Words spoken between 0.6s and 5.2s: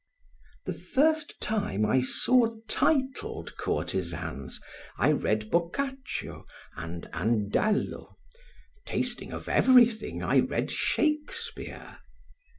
The first time I saw titled courtesans I